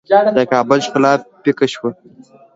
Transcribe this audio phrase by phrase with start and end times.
[0.37, 1.13] د کابل ښکلا
[1.43, 1.89] پیکه شوه.